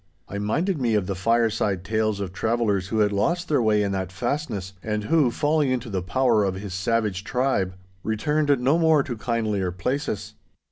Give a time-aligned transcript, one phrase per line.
[0.27, 3.91] I minded me of the fireside tales of travellers who had lost their way in
[3.91, 9.03] that fastness, and who, falling into the power of his savage tribe, returned no more
[9.03, 10.33] to kindlier places.